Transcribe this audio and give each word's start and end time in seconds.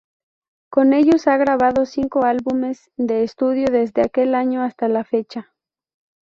Con 0.71 0.93
ellos 0.93 1.27
ha 1.27 1.37
grabado 1.37 1.85
cinco 1.85 2.25
álbumes 2.25 2.89
de 2.97 3.21
estudio 3.21 3.67
desde 3.71 4.01
aquel 4.01 4.33
año 4.33 4.63
hasta 4.63 4.87
la 4.87 5.03
fecha. 5.03 5.53